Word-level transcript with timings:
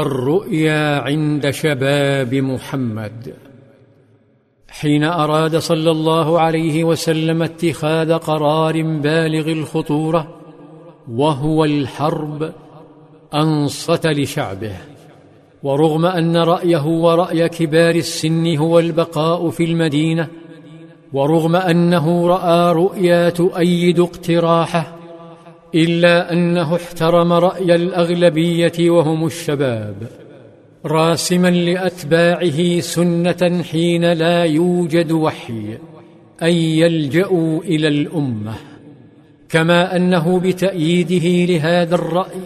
الرؤيا 0.00 0.98
عند 0.98 1.50
شباب 1.50 2.34
محمد. 2.34 3.34
حين 4.68 5.04
أراد 5.04 5.56
صلى 5.56 5.90
الله 5.90 6.40
عليه 6.40 6.84
وسلم 6.84 7.42
اتخاذ 7.42 8.12
قرار 8.12 8.82
بالغ 8.82 9.52
الخطورة 9.52 10.28
وهو 11.08 11.64
الحرب 11.64 12.52
أنصت 13.34 14.06
لشعبه. 14.06 14.76
ورغم 15.62 16.06
أن 16.06 16.36
رأيه 16.36 16.86
ورأي 16.86 17.48
كبار 17.48 17.94
السن 17.94 18.56
هو 18.56 18.78
البقاء 18.78 19.50
في 19.50 19.64
المدينة 19.64 20.28
ورغم 21.12 21.56
أنه 21.56 22.28
رأى 22.28 22.72
رؤيا 22.72 23.30
تؤيد 23.30 24.00
اقتراحه 24.00 24.95
إلا 25.74 26.32
أنه 26.32 26.76
احترم 26.76 27.32
رأي 27.32 27.74
الأغلبية 27.74 28.90
وهم 28.90 29.26
الشباب 29.26 29.96
راسما 30.84 31.50
لأتباعه 31.50 32.80
سنة 32.80 33.62
حين 33.70 34.12
لا 34.12 34.44
يوجد 34.44 35.12
وحي 35.12 35.78
أن 36.42 36.52
يلجأوا 36.52 37.60
إلى 37.62 37.88
الأمة. 37.88 38.54
كما 39.48 39.96
أنه 39.96 40.40
بتأييده 40.40 41.52
لهذا 41.52 41.94
الرأي 41.94 42.40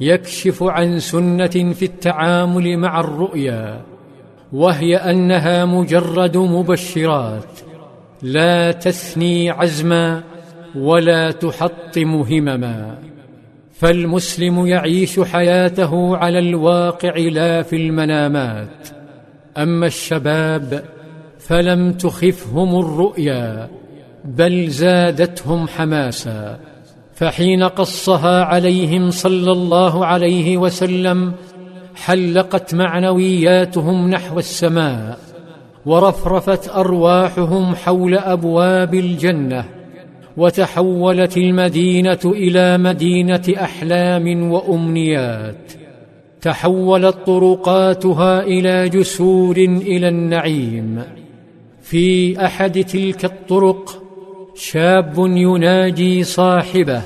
يكشف 0.00 0.62
عن 0.62 0.98
سنة 0.98 1.72
في 1.72 1.84
التعامل 1.84 2.76
مع 2.76 3.00
الرؤيا 3.00 3.82
وهي 4.52 4.96
أنها 4.96 5.64
مجرد 5.64 6.36
مبشرات 6.36 7.60
لا 8.22 8.72
تثني 8.72 9.50
عزما 9.50 10.22
ولا 10.76 11.30
تحطم 11.30 12.14
همما 12.14 12.98
فالمسلم 13.72 14.66
يعيش 14.66 15.20
حياته 15.20 16.16
على 16.16 16.38
الواقع 16.38 17.16
لا 17.16 17.62
في 17.62 17.76
المنامات. 17.76 18.88
أما 19.56 19.86
الشباب 19.86 20.84
فلم 21.38 21.92
تخفهم 21.92 22.80
الرؤيا 22.80 23.68
بل 24.24 24.68
زادتهم 24.68 25.68
حماسا. 25.68 26.58
فحين 27.14 27.62
قصها 27.62 28.44
عليهم 28.44 29.10
صلى 29.10 29.52
الله 29.52 30.06
عليه 30.06 30.56
وسلم 30.56 31.32
حلقت 31.94 32.74
معنوياتهم 32.74 34.10
نحو 34.10 34.38
السماء 34.38 35.18
ورفرفت 35.86 36.68
أرواحهم 36.68 37.74
حول 37.74 38.18
أبواب 38.18 38.94
الجنة. 38.94 39.83
وتحولت 40.36 41.36
المدينة 41.36 42.18
إلى 42.24 42.78
مدينة 42.78 43.42
أحلام 43.60 44.52
وأمنيات. 44.52 45.72
تحولت 46.40 47.16
طرقاتها 47.26 48.42
إلى 48.42 48.88
جسور 48.88 49.56
إلى 49.56 50.08
النعيم. 50.08 51.02
في 51.82 52.44
أحد 52.44 52.84
تلك 52.84 53.24
الطرق 53.24 54.02
شاب 54.54 55.14
يناجي 55.18 56.24
صاحبه 56.24 57.02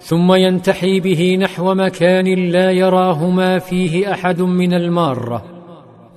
ثم 0.00 0.32
ينتحي 0.34 1.00
به 1.00 1.36
نحو 1.40 1.74
مكان 1.74 2.50
لا 2.50 2.70
يراه 2.70 3.30
ما 3.30 3.58
فيه 3.58 4.12
أحد 4.12 4.42
من 4.42 4.74
المارة. 4.74 5.44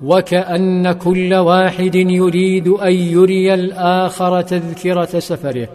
وكأن 0.02 0.92
كل 0.92 1.34
واحد 1.34 1.94
يريد 1.94 2.68
أن 2.68 2.92
يري 2.92 3.54
الآخر 3.54 4.40
تذكرة 4.40 5.18
سفره. 5.18 5.68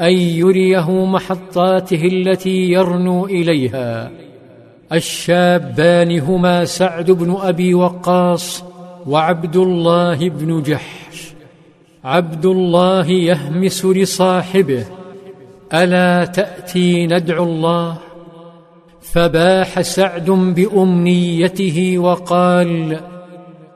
أن 0.00 0.12
يريه 0.12 1.04
محطاته 1.04 2.04
التي 2.04 2.70
يرنو 2.70 3.26
إليها. 3.26 4.10
الشابان 4.92 6.20
هما 6.20 6.64
سعد 6.64 7.10
بن 7.10 7.36
أبي 7.40 7.74
وقاص 7.74 8.64
وعبد 9.06 9.56
الله 9.56 10.28
بن 10.28 10.62
جحش. 10.62 11.34
عبد 12.04 12.46
الله 12.46 13.06
يهمس 13.10 13.84
لصاحبه 13.84 14.86
ألا 15.74 16.24
تأتي 16.24 17.06
ندعو 17.06 17.44
الله؟ 17.44 17.98
فباح 19.00 19.80
سعد 19.80 20.30
بأمنيته 20.30 21.98
وقال 21.98 23.00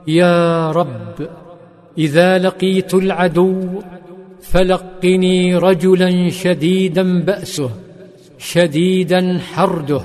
يا 0.06 0.70
رب 0.70 1.28
إذا 1.98 2.38
لقيت 2.38 2.94
العدو 2.94 3.82
فلقني 4.42 5.56
رجلا 5.56 6.30
شديدا 6.30 7.20
بأسه 7.20 7.70
شديدا 8.38 9.38
حرده 9.52 10.00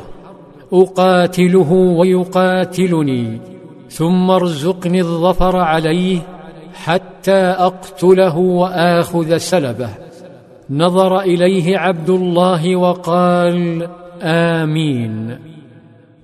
أقاتله 0.74 1.72
ويقاتلني 1.72 3.40
ثم 3.90 4.32
ارزقني 4.32 5.02
الظفر 5.02 5.58
عليه 5.58 6.20
حتى 6.74 7.42
أقتله 7.42 8.38
وآخذ 8.38 9.38
سلبه. 9.38 9.90
نظر 10.70 11.20
إليه 11.20 11.78
عبد 11.78 12.10
الله 12.10 12.76
وقال 12.76 13.88
آمين. 14.22 15.38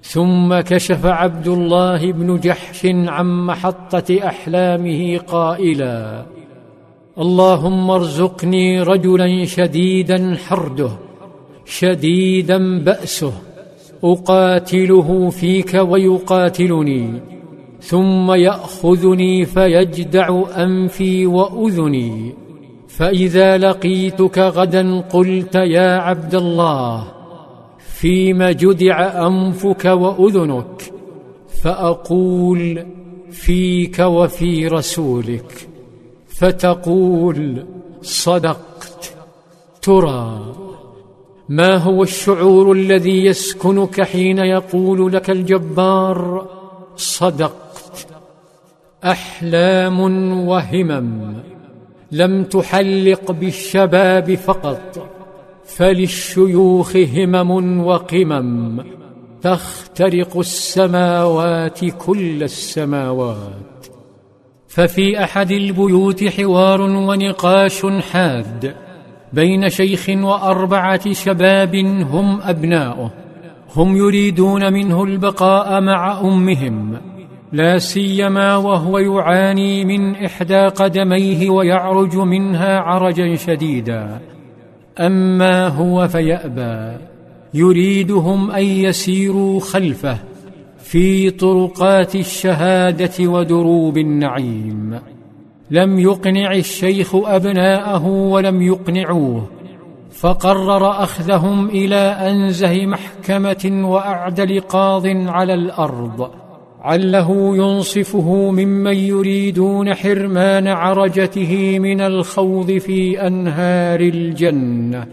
ثم 0.04 0.60
كشف 0.60 1.06
عبد 1.06 1.48
الله 1.48 2.12
بن 2.12 2.40
جحش 2.40 2.86
عن 2.86 3.46
محطة 3.46 4.20
أحلامه 4.26 5.18
قائلا 5.18 6.26
اللهم 7.20 7.92
ارزقني 7.92 8.82
رجلا 8.82 9.46
شديدا 9.46 10.38
حرده 10.48 10.92
شديدا 11.66 12.80
بأسه 12.84 13.34
أقاتله 14.04 15.30
فيك 15.30 15.74
ويقاتلني 15.74 17.22
ثم 17.82 18.32
يأخذني 18.32 19.46
فيجدع 19.46 20.44
أنفي 20.58 21.26
وأذني. 21.26 22.34
فإذا 22.88 23.58
لقيتك 23.58 24.38
غدا 24.38 25.00
قلت 25.00 25.56
يا 25.56 25.98
عبد 25.98 26.36
الله 26.36 27.08
فيم 27.80 28.44
جدع 28.44 29.28
أنفك 29.28 29.86
وأذنك 29.86 30.92
فأقول 31.64 32.86
فيك 33.32 34.00
وفي 34.00 34.68
رسولك. 34.68 35.71
فتقول 36.42 37.66
صدقت. 38.02 39.14
ترى 39.82 40.56
ما 41.50 41.78
هو 41.78 42.04
الشعور 42.04 42.72
الذي 42.72 43.26
يسكنك 43.26 44.02
حين 44.02 44.38
يقول 44.38 45.14
لك 45.14 45.30
الجبار 45.30 46.48
صدقت. 46.96 48.08
أحلام 49.04 50.00
وهمم 50.48 51.34
لم 52.12 52.44
تحلق 52.44 53.32
بالشباب 53.32 54.36
فقط 54.36 55.10
فللشيوخ 55.66 56.96
همم 56.96 57.84
وقمم. 57.86 58.86
تخترق 59.42 60.38
السماوات 60.38 61.86
كل 61.86 62.44
السماوات. 62.44 63.91
ففي 64.72 65.24
أحد 65.24 65.52
البيوت 65.52 66.24
حوار 66.24 66.82
ونقاش 66.82 67.86
حاد 67.86 68.76
بين 69.34 69.70
شيخ 69.70 70.10
وأربعة 70.10 71.14
شباب 71.14 71.76
هم 72.12 72.42
أبناؤه 72.42 73.12
هم 73.76 73.98
يريدون 73.98 74.74
منه 74.74 75.04
البقاء 75.04 75.82
مع 75.82 76.20
أمهم 76.22 76.98
لا 77.52 77.78
سيما 77.78 78.56
وهو 78.56 78.98
يعاني 78.98 79.86
من 79.86 80.16
إحدى 80.16 80.68
قدميه 80.68 81.50
ويعرج 81.50 82.16
منها 82.16 82.80
عرجا 82.80 83.36
شديدا. 83.36 84.20
أما 85.00 85.68
هو 85.68 86.08
فيأبى 86.08 86.98
يريدهم 87.54 88.52
أن 88.52 88.64
يسيروا 88.64 89.60
خلفه 89.60 90.18
في 90.92 91.30
طرقات 91.30 92.16
الشهادة 92.16 93.28
ودروب 93.28 93.98
النعيم. 93.98 95.00
لم 95.72 96.00
يقنع 96.00 96.54
الشيخ 96.54 97.16
أبناءه 97.16 98.08
ولم 98.08 98.62
يقنعوه 98.62 99.48
فقرر 100.12 101.04
أخذهم 101.04 101.70
إلى 101.70 101.96
أنزه 101.96 102.86
محكمة 102.86 103.92
واعدل 103.92 104.60
قاض 104.60 105.08
على 105.08 105.54
الأرض 105.54 106.32
عله 106.82 107.56
ينصفه 107.56 108.52
ممن 108.52 108.96
يريدون 108.96 109.94
حرمان 109.94 110.68
عرجته 110.68 111.80
من 111.80 112.02
الخوض 112.02 112.72
في 112.72 113.28
أنهار 113.28 114.00
الجنة. 114.00 115.08